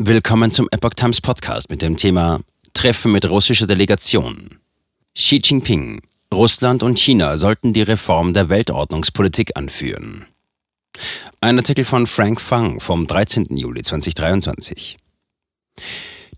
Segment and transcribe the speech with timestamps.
[0.00, 2.38] Willkommen zum Epoch Times Podcast mit dem Thema
[2.72, 4.60] Treffen mit russischer Delegation.
[5.16, 10.26] Xi Jinping, Russland und China sollten die Reform der Weltordnungspolitik anführen.
[11.40, 13.46] Ein Artikel von Frank Fang vom 13.
[13.56, 14.98] Juli 2023.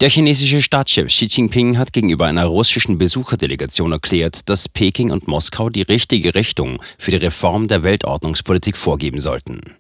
[0.01, 5.69] Der chinesische Staatschef Xi Jinping hat gegenüber einer russischen Besucherdelegation erklärt, dass Peking und Moskau
[5.69, 9.77] die richtige Richtung für die Reform der Weltordnungspolitik vorgeben sollten.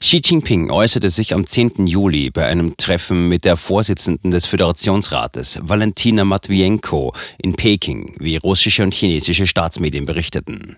[0.00, 1.86] Xi Jinping äußerte sich am 10.
[1.86, 8.84] Juli bei einem Treffen mit der Vorsitzenden des Föderationsrates, Valentina Matvienko, in Peking, wie russische
[8.84, 10.76] und chinesische Staatsmedien berichteten.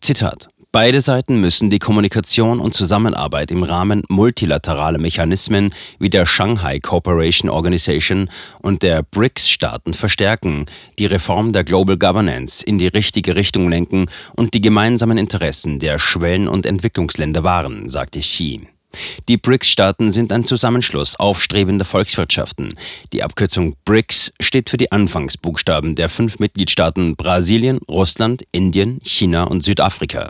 [0.00, 6.78] Zitat Beide Seiten müssen die Kommunikation und Zusammenarbeit im Rahmen multilateraler Mechanismen wie der Shanghai
[6.78, 8.28] Cooperation Organization
[8.60, 10.66] und der BRICS-Staaten verstärken,
[10.98, 15.98] die Reform der Global Governance in die richtige Richtung lenken und die gemeinsamen Interessen der
[15.98, 18.68] Schwellen- und Entwicklungsländer wahren, sagte Xi.
[19.26, 22.74] Die BRICS-Staaten sind ein Zusammenschluss aufstrebender Volkswirtschaften.
[23.14, 29.62] Die Abkürzung BRICS steht für die Anfangsbuchstaben der fünf Mitgliedstaaten Brasilien, Russland, Indien, China und
[29.62, 30.28] Südafrika.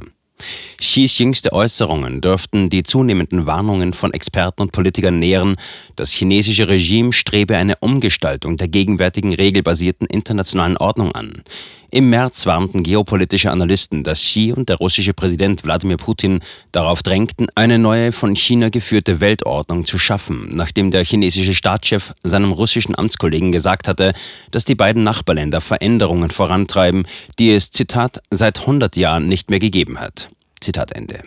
[0.79, 5.57] Xis jüngste Äußerungen dürften die zunehmenden Warnungen von Experten und Politikern nähren,
[5.97, 11.43] das chinesische Regime strebe eine Umgestaltung der gegenwärtigen regelbasierten internationalen Ordnung an.
[11.91, 17.47] Im März warnten geopolitische Analysten, dass Xi und der russische Präsident Wladimir Putin darauf drängten,
[17.55, 23.53] eine neue von China geführte Weltordnung zu schaffen, nachdem der chinesische Staatschef seinem russischen Amtskollegen
[23.53, 24.13] gesagt hatte,
[24.51, 27.07] dass die beiden Nachbarländer Veränderungen vorantreiben,
[27.39, 30.29] die es, Zitat, seit 100 Jahren nicht mehr gegeben hat.
[30.61, 31.23] Zitat Ende.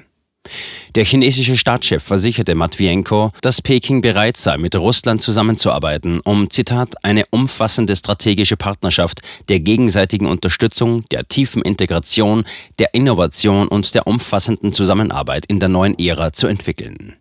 [0.95, 7.23] Der chinesische Staatschef versicherte Matvienko, dass Peking bereit sei, mit Russland zusammenzuarbeiten, um, Zitat, eine
[7.29, 12.43] umfassende strategische Partnerschaft der gegenseitigen Unterstützung, der tiefen Integration,
[12.77, 17.15] der Innovation und der umfassenden Zusammenarbeit in der neuen Ära zu entwickeln.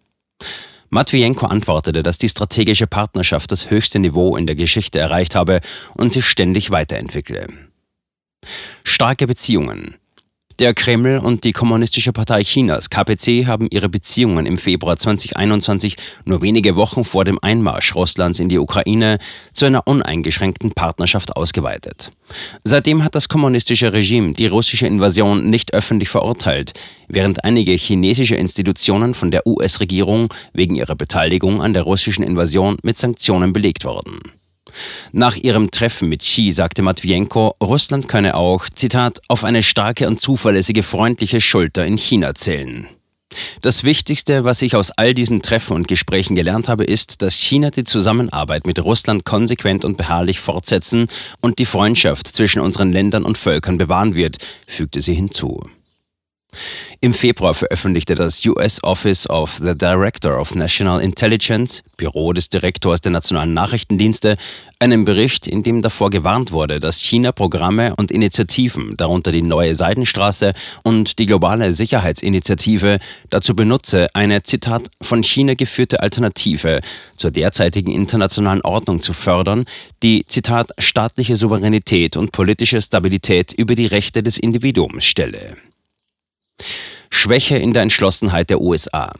[0.88, 5.60] Matvienko antwortete, dass die strategische Partnerschaft das höchste Niveau in der Geschichte erreicht habe
[5.94, 7.46] und sich ständig weiterentwickle.
[8.82, 9.94] Starke Beziehungen.
[10.60, 16.42] Der Kreml und die Kommunistische Partei Chinas, KPC, haben ihre Beziehungen im Februar 2021, nur
[16.42, 19.16] wenige Wochen vor dem Einmarsch Russlands in die Ukraine,
[19.54, 22.10] zu einer uneingeschränkten Partnerschaft ausgeweitet.
[22.62, 26.74] Seitdem hat das kommunistische Regime die russische Invasion nicht öffentlich verurteilt,
[27.08, 32.98] während einige chinesische Institutionen von der US-Regierung wegen ihrer Beteiligung an der russischen Invasion mit
[32.98, 34.20] Sanktionen belegt wurden.
[35.12, 40.20] Nach ihrem Treffen mit Xi sagte Matvienko, Russland könne auch, Zitat, auf eine starke und
[40.20, 42.88] zuverlässige freundliche Schulter in China zählen.
[43.62, 47.70] Das Wichtigste, was ich aus all diesen Treffen und Gesprächen gelernt habe, ist, dass China
[47.70, 51.06] die Zusammenarbeit mit Russland konsequent und beharrlich fortsetzen
[51.40, 55.62] und die Freundschaft zwischen unseren Ländern und Völkern bewahren wird, fügte sie hinzu.
[57.02, 63.00] Im Februar veröffentlichte das US Office of the Director of National Intelligence, Büro des Direktors
[63.00, 64.36] der nationalen Nachrichtendienste,
[64.80, 69.74] einen Bericht, in dem davor gewarnt wurde, dass China Programme und Initiativen, darunter die neue
[69.74, 70.52] Seidenstraße
[70.82, 72.98] und die globale Sicherheitsinitiative,
[73.30, 76.80] dazu benutze, eine Zitat von China geführte Alternative
[77.16, 79.64] zur derzeitigen internationalen Ordnung zu fördern,
[80.02, 85.56] die Zitat staatliche Souveränität und politische Stabilität über die Rechte des Individuums stelle.
[87.10, 89.12] Schwäche in der Entschlossenheit der USA.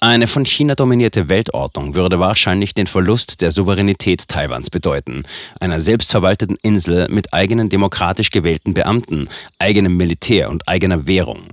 [0.00, 5.22] Eine von China dominierte Weltordnung würde wahrscheinlich den Verlust der Souveränität Taiwans bedeuten,
[5.60, 11.44] einer selbstverwalteten Insel mit eigenen demokratisch gewählten Beamten, eigenem Militär und eigener Währung.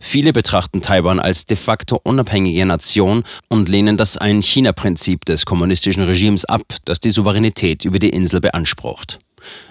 [0.00, 6.44] Viele betrachten Taiwan als de facto unabhängige Nation und lehnen das Ein-China-Prinzip des kommunistischen Regimes
[6.44, 9.18] ab, das die Souveränität über die Insel beansprucht.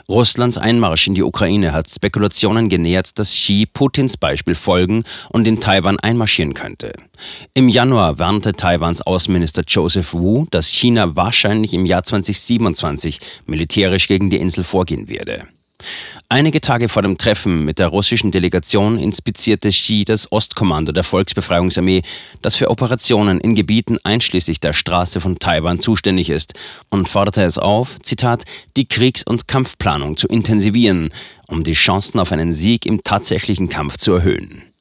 [0.07, 5.59] Russlands Einmarsch in die Ukraine hat Spekulationen genährt, dass Xi Putins Beispiel folgen und in
[5.59, 6.93] Taiwan einmarschieren könnte.
[7.53, 14.29] Im Januar warnte Taiwans Außenminister Joseph Wu, dass China wahrscheinlich im Jahr 2027 militärisch gegen
[14.29, 15.47] die Insel vorgehen werde.
[16.27, 22.01] Einige Tage vor dem Treffen mit der russischen Delegation inspizierte Xi das Ostkommando der Volksbefreiungsarmee,
[22.41, 26.55] das für Operationen in Gebieten einschließlich der Straße von Taiwan zuständig ist,
[26.89, 28.43] und forderte es auf, Zitat,
[28.75, 31.09] die Kriegs- und Kampfplanung zu intensivieren,
[31.47, 34.74] um die Chancen auf einen Sieg im tatsächlichen Kampf zu erhöhen.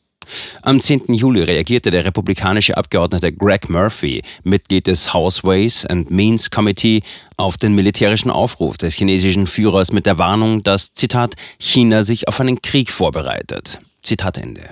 [0.63, 1.15] Am 10.
[1.15, 7.03] Juli reagierte der republikanische Abgeordnete Greg Murphy, Mitglied des House Ways and Means Committee,
[7.37, 12.41] auf den militärischen Aufruf des chinesischen Führers mit der Warnung, dass, Zitat, China sich auf
[12.41, 13.79] einen Krieg vorbereitet.
[14.03, 14.63] Zitat Ende.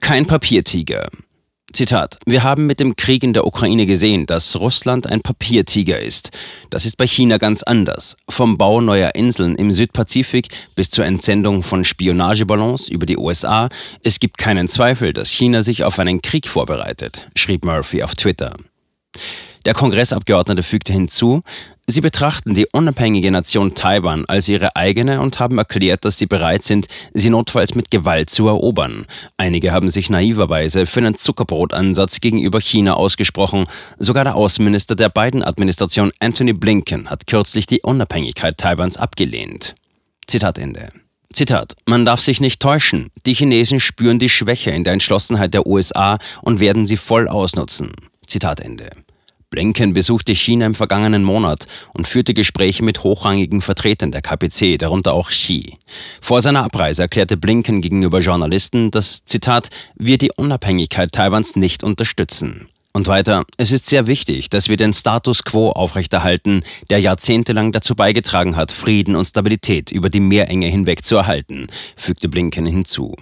[0.00, 1.08] Kein Papiertiger.
[1.74, 6.30] Zitat, wir haben mit dem Krieg in der Ukraine gesehen, dass Russland ein Papiertiger ist.
[6.70, 8.16] Das ist bei China ganz anders.
[8.28, 13.68] Vom Bau neuer Inseln im Südpazifik bis zur Entsendung von Spionageballons über die USA,
[14.04, 18.54] es gibt keinen Zweifel, dass China sich auf einen Krieg vorbereitet, schrieb Murphy auf Twitter.
[19.64, 21.42] Der Kongressabgeordnete fügte hinzu,
[21.86, 26.64] sie betrachten die unabhängige Nation Taiwan als ihre eigene und haben erklärt, dass sie bereit
[26.64, 29.06] sind, sie notfalls mit Gewalt zu erobern.
[29.38, 33.66] Einige haben sich naiverweise für einen Zuckerbrotansatz gegenüber China ausgesprochen.
[33.98, 39.74] Sogar der Außenminister der beiden Administration Anthony Blinken hat kürzlich die Unabhängigkeit Taiwans abgelehnt.
[40.26, 40.88] Zitat Ende.
[41.32, 43.10] Zitat, man darf sich nicht täuschen.
[43.24, 47.90] Die Chinesen spüren die Schwäche in der Entschlossenheit der USA und werden sie voll ausnutzen.
[48.26, 48.90] Zitat Ende.
[49.54, 55.12] Blinken besuchte China im vergangenen Monat und führte Gespräche mit hochrangigen Vertretern der KPC, darunter
[55.12, 55.74] auch Xi.
[56.20, 62.66] Vor seiner Abreise erklärte Blinken gegenüber Journalisten, dass, Zitat, wir die Unabhängigkeit Taiwans nicht unterstützen.
[62.92, 67.94] Und weiter, es ist sehr wichtig, dass wir den Status quo aufrechterhalten, der jahrzehntelang dazu
[67.94, 73.14] beigetragen hat, Frieden und Stabilität über die Meerenge hinweg zu erhalten, fügte Blinken hinzu.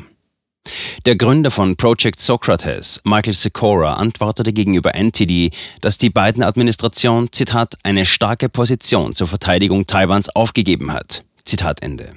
[1.05, 5.51] Der Gründer von Project Socrates, Michael Sikora, antwortete gegenüber NTD,
[5.81, 11.25] dass die beiden Administration, Zitat, eine starke Position zur Verteidigung Taiwans aufgegeben hat.
[11.45, 12.11] Zitat Ende.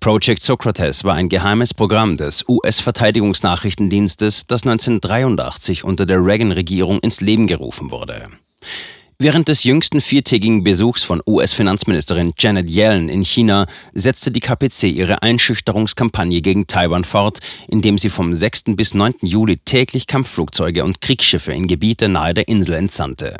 [0.00, 7.46] Project Socrates war ein geheimes Programm des US-Verteidigungsnachrichtendienstes, das 1983 unter der Reagan-Regierung ins Leben
[7.46, 8.28] gerufen wurde.
[9.20, 15.22] Während des jüngsten viertägigen Besuchs von US-Finanzministerin Janet Yellen in China setzte die KPC ihre
[15.24, 18.76] Einschüchterungskampagne gegen Taiwan fort, indem sie vom 6.
[18.76, 19.14] bis 9.
[19.22, 23.36] Juli täglich Kampfflugzeuge und Kriegsschiffe in Gebiete nahe der Insel entsandte.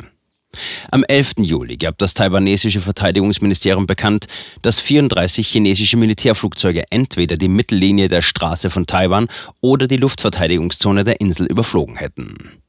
[0.91, 1.35] Am 11.
[1.43, 4.25] Juli gab das taiwanesische Verteidigungsministerium bekannt,
[4.61, 9.29] dass 34 chinesische Militärflugzeuge entweder die Mittellinie der Straße von Taiwan
[9.61, 12.59] oder die Luftverteidigungszone der Insel überflogen hätten.